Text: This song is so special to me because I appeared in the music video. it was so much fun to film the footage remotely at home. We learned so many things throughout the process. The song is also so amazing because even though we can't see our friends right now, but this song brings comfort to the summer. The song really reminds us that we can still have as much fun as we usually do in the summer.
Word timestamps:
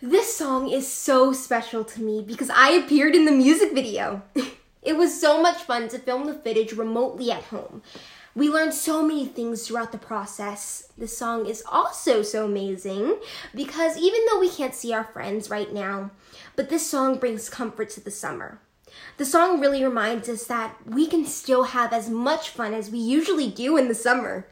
This 0.00 0.36
song 0.36 0.70
is 0.70 0.86
so 0.86 1.32
special 1.32 1.82
to 1.82 2.00
me 2.00 2.22
because 2.22 2.50
I 2.50 2.70
appeared 2.70 3.16
in 3.16 3.24
the 3.24 3.32
music 3.32 3.72
video. 3.74 4.22
it 4.82 4.96
was 4.96 5.20
so 5.20 5.42
much 5.42 5.56
fun 5.56 5.88
to 5.88 5.98
film 5.98 6.26
the 6.26 6.34
footage 6.34 6.72
remotely 6.72 7.32
at 7.32 7.42
home. 7.42 7.82
We 8.32 8.48
learned 8.48 8.74
so 8.74 9.02
many 9.02 9.26
things 9.26 9.66
throughout 9.66 9.90
the 9.90 9.98
process. 9.98 10.92
The 10.96 11.08
song 11.08 11.46
is 11.46 11.64
also 11.66 12.22
so 12.22 12.44
amazing 12.44 13.18
because 13.52 13.98
even 13.98 14.20
though 14.26 14.38
we 14.38 14.48
can't 14.50 14.72
see 14.72 14.92
our 14.92 15.02
friends 15.02 15.50
right 15.50 15.74
now, 15.74 16.12
but 16.54 16.68
this 16.68 16.88
song 16.88 17.18
brings 17.18 17.50
comfort 17.50 17.90
to 17.90 18.00
the 18.00 18.12
summer. 18.12 18.60
The 19.16 19.26
song 19.26 19.58
really 19.58 19.82
reminds 19.82 20.28
us 20.28 20.44
that 20.44 20.76
we 20.86 21.08
can 21.08 21.26
still 21.26 21.64
have 21.64 21.92
as 21.92 22.08
much 22.08 22.50
fun 22.50 22.72
as 22.72 22.88
we 22.88 22.98
usually 22.98 23.50
do 23.50 23.76
in 23.76 23.88
the 23.88 23.96
summer. 23.96 24.46